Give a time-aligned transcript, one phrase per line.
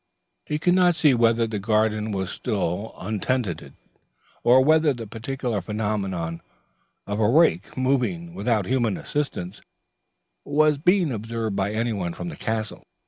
[0.47, 3.75] He could not see whether the garden was still untenanted,
[4.43, 6.41] or whether the peculiar phenomenon
[7.05, 9.61] of a rake moving without human assistance
[10.43, 12.81] was being observed by anyone from the castle.